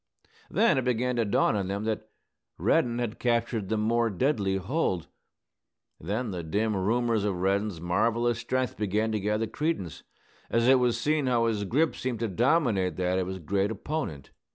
[0.49, 2.09] Then it began to dawn on them that
[2.57, 5.05] Reddin had captured the more deadly hold.
[5.99, 10.01] Then the dim rumors of Reddin's marvellous strength began to gather credence,
[10.49, 14.31] as it was seen how his grip seemed to dominate that of his great opponent.